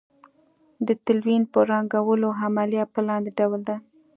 [0.87, 3.75] د تلوین یا رنګولو عملیه په لاندې ډول ده.